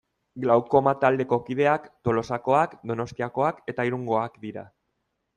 [0.43, 4.65] Glaukoma taldeko kideak Tolosakoak, Donostiakoak eta Irungoak dira.